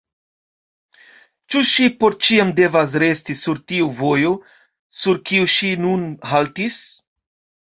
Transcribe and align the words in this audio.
Ĉu 1.55 1.59
ŝi 1.71 1.85
por 2.03 2.17
ĉiam 2.27 2.53
devas 2.61 2.95
resti 3.03 3.35
sur 3.43 3.59
tiu 3.73 3.91
vojo, 4.01 4.33
sur 5.03 5.21
kiu 5.29 5.53
ŝi 5.59 5.71
nun 5.85 6.11
haltis? 6.33 6.81